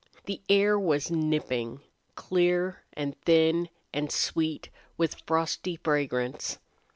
The 0.25 0.41
air 0.49 0.79
was 0.79 1.11
nipping, 1.11 1.81
clear 2.15 2.81
and 2.93 3.15
thin, 3.21 3.69
and 3.93 4.11
sweet 4.11 4.71
with 4.97 5.21
frosty 5.27 5.75
fragrance. 5.75 6.57